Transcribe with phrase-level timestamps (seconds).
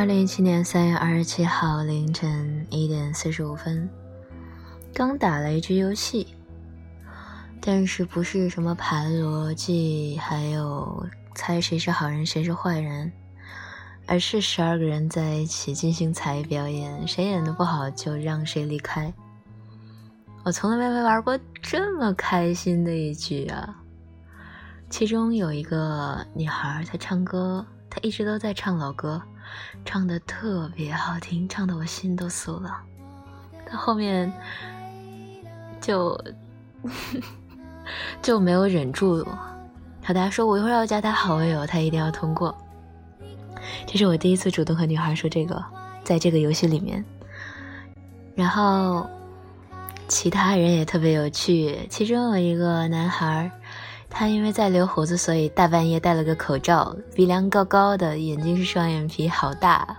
[0.00, 3.86] 二零一七年三月二十七号凌晨一点四十五分，
[4.94, 6.26] 刚打了一局游戏，
[7.60, 13.12] 但是不是什么盘逻辑，还有猜谁是好人谁是坏人，
[14.06, 19.12] 而是十二个人在一起进行才艺表演，谁演的不好就让谁离开。
[20.44, 23.76] 我从来没玩过这么开心的一局啊！
[24.88, 29.20] 其中有一个女孩，她唱歌，她一直都在唱老歌。
[29.84, 32.80] 唱的特别好听，唱的我心都酥了。
[33.70, 34.32] 到后面
[35.80, 36.18] 就
[38.20, 39.24] 就没有忍住，
[40.04, 42.56] 和大家说：“我一会儿要加他好友，他一定要通过。”
[43.86, 45.62] 这是我第一次主动和女孩说这个，
[46.02, 47.04] 在这个游戏里面。
[48.34, 49.08] 然后
[50.08, 53.50] 其他人也特别有趣，其中有一个男孩。
[54.10, 59.96] 他因为在留胡子，所以大半夜戴了个口罩，鼻梁高高的，眼睛是双眼皮，好大。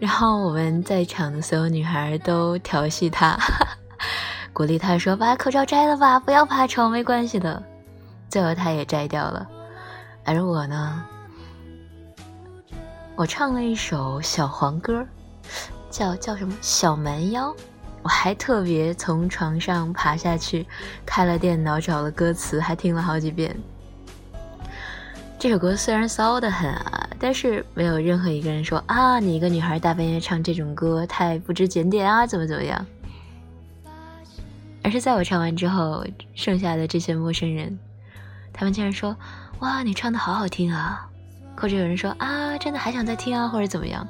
[0.00, 3.36] 然后我们在场的所有女孩都调戏他，
[4.52, 7.62] 鼓励他说：“把口罩摘了吧，不要怕丑，没关系的。”
[8.30, 9.46] 最后他也摘掉了。
[10.24, 11.04] 而我呢，
[13.14, 15.04] 我唱了一首小黄歌，
[15.90, 17.54] 叫叫什么小蛮腰。
[18.08, 20.66] 我还特别从床上爬下去，
[21.04, 23.54] 开了电脑找了歌词，还听了好几遍。
[25.38, 32.86] 这首歌虽然骚的很啊，但是没有任何一个人说啊，你一个女孩大半夜唱这种歌太不知检点啊，怎么怎么样。
[34.82, 36.02] 而是在我唱完之后，
[36.34, 37.78] 剩下的这些陌生人，
[38.54, 39.14] 他们竟然说
[39.58, 41.06] 哇，你唱的好好听啊，
[41.54, 44.08] 或者有人说啊，真的还想再听啊，或者怎么样。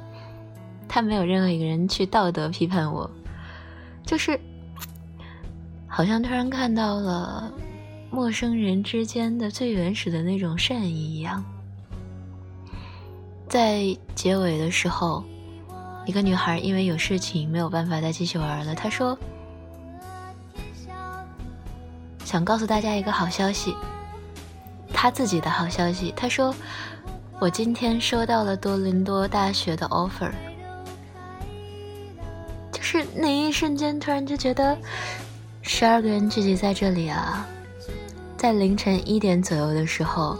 [0.87, 3.11] 他没有任何一个人去道德批判我。
[4.09, 4.39] 就是，
[5.87, 7.53] 好像突然看到了
[8.09, 11.45] 陌生人之间的最原始的那种善意一样。
[13.47, 15.23] 在结尾的时候，
[16.07, 19.15] 一个女孩因为有事情没有办法再继续玩了，她说
[22.25, 23.75] ：“想告诉大家一个好消息，
[24.91, 26.51] 她自己的好消息。”她说
[27.39, 30.31] ：“我今天收到了多伦多大学的 offer。”
[32.91, 34.75] 是那一瞬间，突然就觉得
[35.61, 37.45] 十二个人聚集在这里啊，
[38.35, 40.35] 在凌晨一点左右的时候，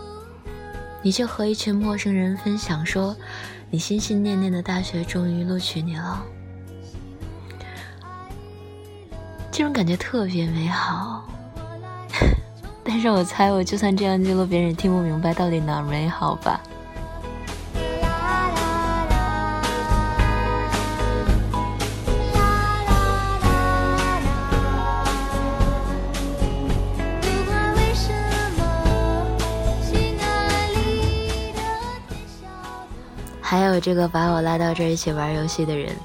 [1.04, 3.16] 你就和一群陌生人分享说，
[3.70, 6.24] 你心心念念的大学终于录取你了，
[9.52, 11.24] 这种感觉特别美好。
[12.84, 16.60] 但是我猜，我就算这样记录，别人也听不明白到底哪儿美好吧。
[33.74, 35.96] 有这个把我拉到这儿一起玩游戏的人，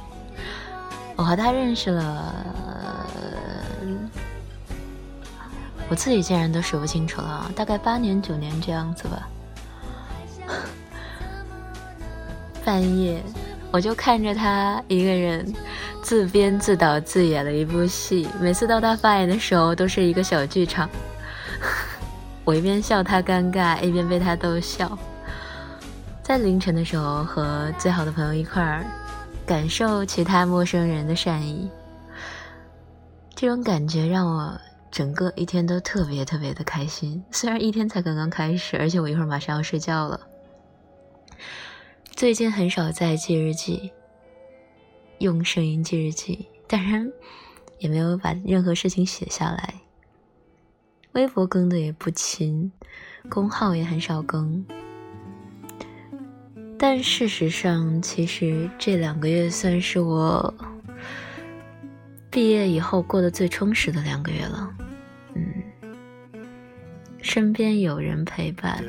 [1.16, 2.34] 我和他认识了，
[5.88, 9.28] 我自己竟然都数不清楚了，大概八年九年这样子吧。
[12.64, 13.22] 半夜，
[13.70, 15.52] 我就看着他一个人
[16.02, 20.88] 自编自导自演了一部戏，每次到他发言的时候都是一个小剧场，
[22.44, 24.98] 我一边笑他尴尬，一边被他逗笑。
[26.24, 28.82] 在凌晨的时候，和最好的朋友一块儿
[29.44, 31.68] 感受其他陌生人的善意，
[33.34, 34.58] 这种感觉让我
[34.90, 37.22] 整个一天都特别特别的开心。
[37.30, 40.18] 虽然一天才刚刚开始，而且我一会儿马上要睡觉了。
[42.06, 43.92] 最近很少在记日记，
[45.18, 47.06] 用声音记日记，当然
[47.80, 49.74] 也没有把任何事情写下来。
[51.12, 52.72] 微博更的也不勤，
[53.28, 54.64] 公号也很少更。
[56.78, 60.54] 但事实上，其实这两个月算是我
[62.30, 64.70] 毕业以后过得最充实的两个月了。
[65.34, 65.44] 嗯，
[67.22, 68.84] 身边有人陪伴，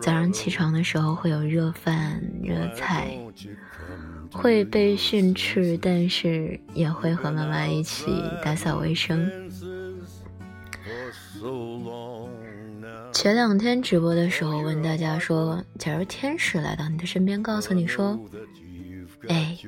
[0.00, 3.18] 早上起床的时候会有热饭热菜，
[4.32, 8.06] 会被训斥，但是也会和妈妈一起
[8.42, 9.49] 打扫卫生。
[13.20, 18.18] 前两天直播的时候问大家说，假如天使来到你的身边，告诉你说
[19.28, 19.58] ：“哎，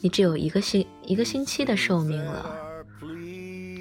[0.00, 2.46] 你只有一个星一个星期的寿命了，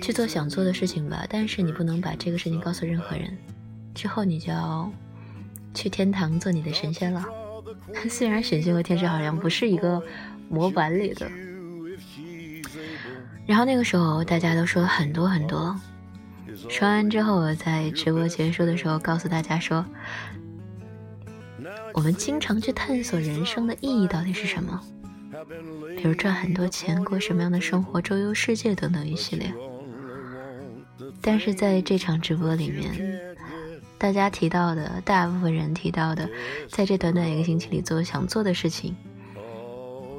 [0.02, 1.24] 去做想做的事情吧。
[1.30, 3.38] 但是你不能把这个事情告诉任何人，
[3.94, 4.92] 之后你就要
[5.76, 7.24] 去天堂做你的神仙了。
[8.10, 10.02] 虽然神仙和天使好像不是一个
[10.50, 11.30] 模板里的。
[13.46, 15.80] 然后那个时候大家都说了很多很多。”
[16.70, 19.86] 说完之后，我在直播结束的时候告诉大家说
[21.94, 24.82] ：“我们经常去探索人生的意义到底是什么，
[25.96, 29.54] 比如赚很多钱、过什么样的生活、周游世界等等一系列。
[31.22, 33.36] 但是在这场直播里面，
[33.98, 36.30] 大家提到的大部分人提到的，
[36.70, 38.96] 在这短短一个星期里做想做的事情，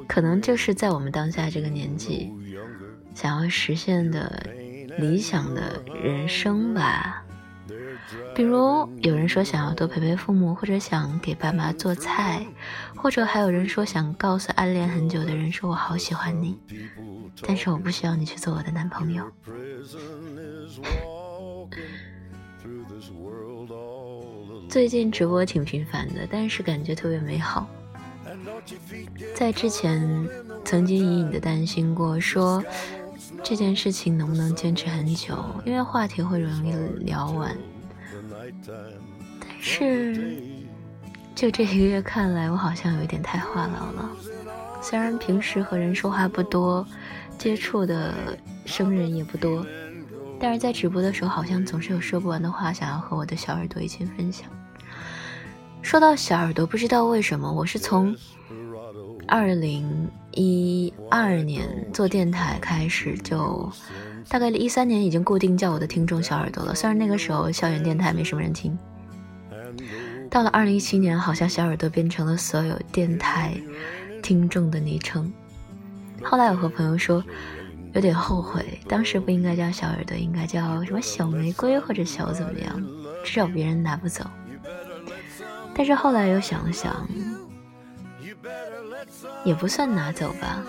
[0.07, 2.31] 可能就是在我们当下这个年纪
[3.13, 4.45] 想要实现的
[4.99, 7.23] 理想的人生吧。
[8.33, 12.45] 比如有人说想要多陪陪父母，或者想给爸妈做菜，
[12.95, 16.57] 或者还有人说想告诉暗恋很久的人说“我好喜欢你”，
[17.45, 19.23] 但是我不需要你去做我的男朋友。
[24.67, 27.67] 最近直播挺频繁的，但是感觉特别美好。
[29.35, 30.27] 在之前
[30.63, 32.63] 曾经隐隐的担心过，说
[33.43, 36.71] 这件事情能不能坚持很久，因为话题会容易
[37.05, 37.57] 聊完。
[39.39, 40.41] 但是，
[41.35, 44.09] 就这一个月看来，我好像有一点太话痨了。
[44.81, 46.85] 虽然平时和人说话不多，
[47.37, 48.13] 接触的
[48.65, 49.65] 生人也不多，
[50.39, 54.47] 但是在直播的时候，好像总是有说不完的话想要和我的小耳朵一起分享。
[55.81, 58.15] 说到小耳朵，不知道为什么，我是从
[59.29, 63.71] 二零一二年做电台开始就。
[64.27, 68.77] 大概一三年已经固定叫我的听众小耳朵了，虽然那个时候校园电台没什么人听。
[70.29, 73.55] 到了二零一七年，好像小耳朵变成了所有电台
[74.21, 75.33] 听众的昵称。
[76.21, 77.23] 后来我和朋友说，
[77.93, 82.79] 有点后悔，当时不应该叫小耳朵，应该叫什么小玫瑰或者小怎么样，
[83.23, 84.23] 至少别人拿不走。
[85.73, 87.07] 但是后来又想了想，
[89.43, 90.63] 也不算拿走吧。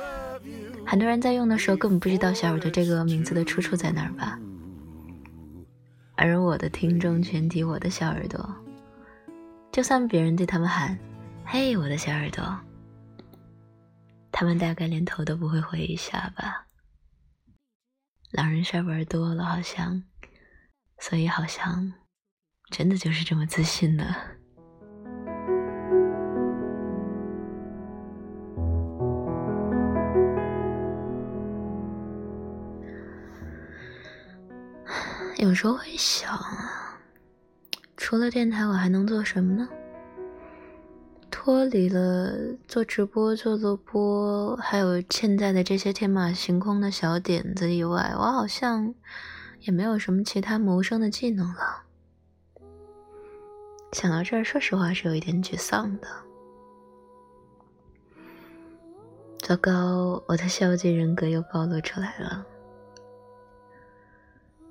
[0.87, 4.38] 很多人在用的时候根本不知道小耳朵这个名字的出处在哪儿吧？
[6.17, 8.55] 而我的听众群体，我的小耳朵，
[9.73, 10.99] 就算别人对他们喊
[11.47, 12.58] “嘿，我的小耳朵”，
[14.32, 16.67] 他们大概连头都不会回一下吧。
[18.32, 20.02] 狼人杀玩多了，好像，
[20.99, 21.93] 所以好像
[22.70, 24.14] 真的就是这么自信呢。
[35.41, 37.01] 有时候会想啊，
[37.97, 39.67] 除了电台，我还能做什么呢？
[41.31, 42.31] 脱离了
[42.69, 48.95] 做直播、做录播，还有现在的这些天马行空的小点子以外，我好像
[49.61, 51.85] 也没有什么其他谋生的技能了。
[53.93, 56.09] 想到这儿，说实话是有一点沮丧的。
[59.39, 62.45] 糟糕，我的消极人格又暴露出来了。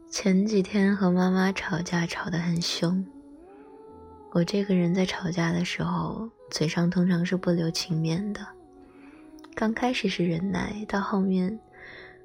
[0.09, 3.06] 前几天和妈妈吵架，吵得很凶。
[4.31, 8.44] 我这个人在吵架的时候，嘴上通常是不留情面的。
[9.53, 11.59] 刚开始是忍耐，到后面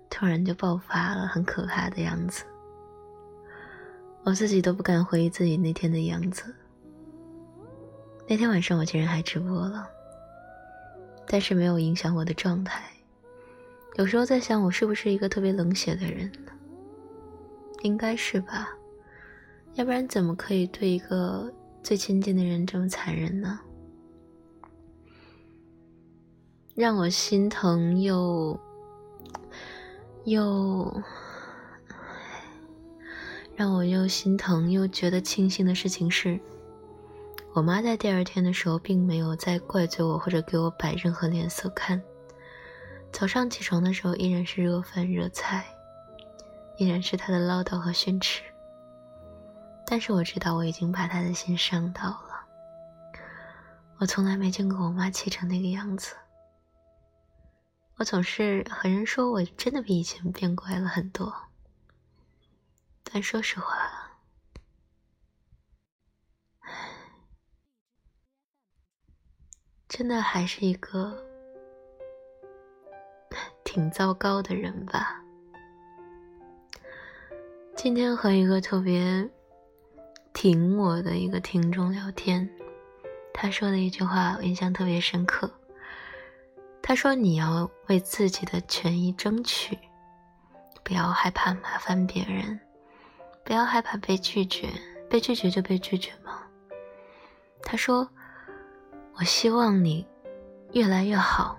[0.08, 2.44] 突然就爆发了，很可怕的样子。
[4.22, 6.54] 我自己都不敢回忆自己那天的样子。
[8.26, 9.86] 那天晚上我竟然还直播了，
[11.26, 12.82] 但是没有影响我的状态。
[13.96, 16.52] 有时候在想，我是不是一个特别冷血的人呢？
[17.84, 18.70] 应该是吧，
[19.74, 23.60] 要不然怎么可以对一个最亲近的人这么残忍呢？
[26.74, 28.58] 让我心疼又
[30.24, 31.02] 又
[33.54, 36.40] 让我又心疼又觉得庆幸的事情是，
[37.52, 42.02] 我妈在第二天的时候并没有再怪罪我或者给我摆任何脸色看，
[43.12, 45.66] 早上起床的时候依然是热饭热菜。
[46.76, 48.42] 依然是他的唠叨和训斥，
[49.86, 52.44] 但是我知道我已经把他的心伤到了。
[53.98, 56.16] 我从来没见过我妈气成那个样子。
[57.96, 61.32] 我总是和人说我真的比以前变乖了很多，
[63.04, 64.10] 但说实话，
[69.88, 71.24] 真的还是一个
[73.64, 75.23] 挺糟糕的人吧。
[77.84, 79.28] 今天和一个特别
[80.32, 82.48] 挺我的一个听众聊天，
[83.34, 85.50] 他说的一句话我印象特别深刻。
[86.80, 89.78] 他说：“你要为自己的权益争取，
[90.82, 92.58] 不要害怕麻烦别人，
[93.44, 94.70] 不要害怕被拒绝，
[95.10, 96.40] 被拒绝就被拒绝嘛。”
[97.62, 98.08] 他说
[99.20, 100.06] ：“我希望你
[100.72, 101.58] 越来越好。”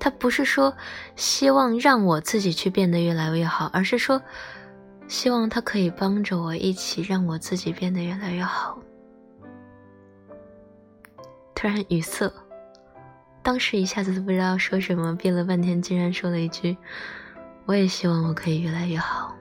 [0.00, 0.76] 他不是说
[1.14, 4.20] 希望让我自己去变得越来越好，而是说。
[5.06, 8.78] 希望他可以帮着我一起，让我自己变得越来越好。
[11.54, 12.30] 突然语塞，
[13.42, 16.76] 当时一下子都不知道说什么，憋了半天，竟然说了一句
[17.64, 19.34] ：“我也希望我可以越来越好。”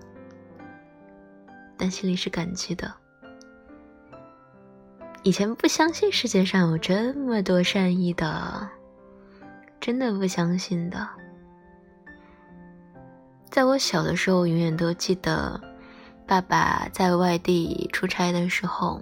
[1.76, 2.94] 但心里是感激的。
[5.24, 8.70] 以前不相信世界上有这么多善意的，
[9.80, 11.10] 真的不相信的。
[13.54, 15.62] 在我小的时候，永远都记得，
[16.26, 19.00] 爸爸在外地出差的时候，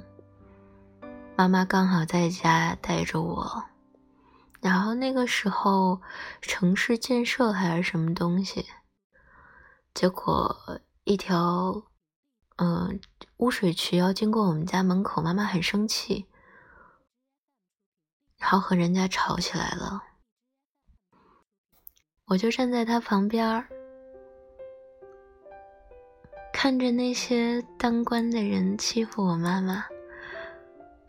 [1.38, 3.64] 妈妈刚好在家带着我。
[4.60, 6.02] 然后那个时候，
[6.42, 8.66] 城市建设还是什么东西，
[9.94, 11.82] 结果一条。
[12.58, 13.00] 嗯，
[13.38, 16.28] 污水渠要经过我们家门口，妈妈很生气，
[18.38, 20.04] 然后和人家吵起来了。
[22.26, 23.66] 我就站在他旁边儿
[26.54, 29.86] 看着那些当官的人欺负我妈妈，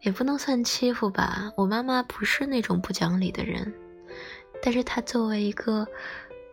[0.01, 1.53] 也不能算欺负吧。
[1.57, 3.73] 我妈妈不是那种不讲理的人，
[4.63, 5.87] 但是她作为一个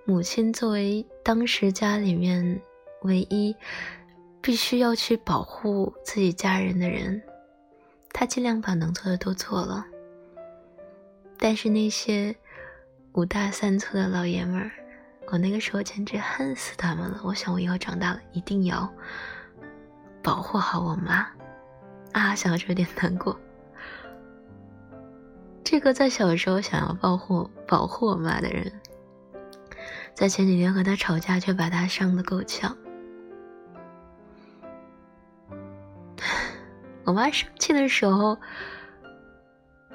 [0.06, 2.62] 母亲，作为当时家里面
[3.04, 3.56] 唯一。
[4.42, 7.22] 必须要去保护自己家人的人，
[8.14, 9.86] 他尽量把能做的都做了。
[11.38, 12.34] 但是那些
[13.12, 14.72] 五大三粗的老爷们儿，
[15.32, 17.22] 我那个时候简直恨死他们了。
[17.24, 18.92] 我想我以后长大了一定要
[20.24, 21.28] 保护好我妈。
[22.12, 23.40] 啊，想到这有点难过。
[25.64, 28.74] 这个在小时候想要保护保护我妈的人，
[30.16, 32.76] 在前几天和他吵架，却把他伤得够呛。
[37.06, 38.36] 我妈生气的时候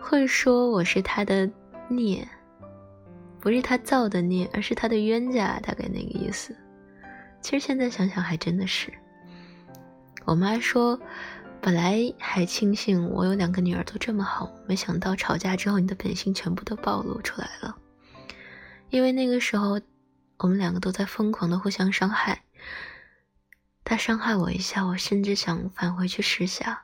[0.00, 1.50] 会说我是她的
[1.88, 2.28] 孽，
[3.44, 6.56] 不是他造的孽，而是他的冤家，大概那个意思。
[7.42, 8.90] 其实现在想想还真的是。
[10.24, 10.98] 我妈说，
[11.60, 17.76] 本来还庆幸我有两个女儿都这么好，没想到吵架之后你的本性全部都暴露出来了。
[18.88, 19.78] 因为那个时候
[20.38, 22.42] 我们两个都在疯狂的互相伤害，
[23.84, 26.82] 他伤害我一下，我甚至想返回去试下。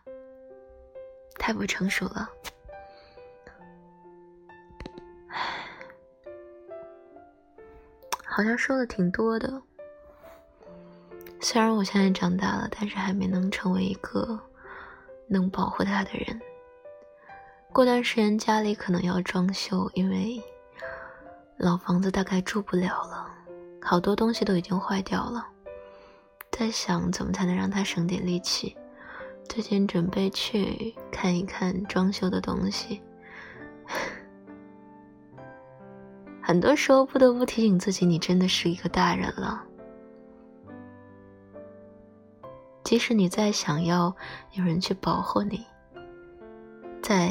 [1.39, 2.29] 太不成熟了，
[8.41, 9.61] 好像说的挺多的。
[11.43, 14.41] 虽然我现在长大了，但是还没能成为一个
[15.29, 16.41] 能保护他的人。
[17.71, 20.43] 过段时间家里可能要装修，因为
[21.59, 23.31] 老房子大概住不了了，
[23.83, 25.47] 好多东西都已经坏掉了。
[26.51, 28.75] 在想怎么才能让他省点力气。
[29.51, 33.03] 最近准备去看一看装修的东西，
[36.51, 39.63] 很多时候不得不提醒自己，你真的是一个大人了。
[42.83, 44.13] 即使你再想要
[44.55, 45.65] 有人去保护你，
[47.01, 47.29] 在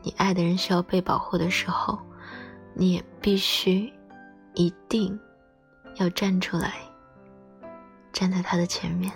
[0.00, 1.98] 你爱的人需要被保护的时候，
[2.72, 3.92] 你也必须
[4.54, 5.18] 一定
[5.96, 6.74] 要站出来，
[8.12, 9.12] 站在他的前面。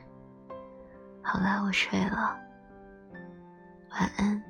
[1.24, 2.36] 好啦，我睡了，
[3.92, 4.49] 晚安。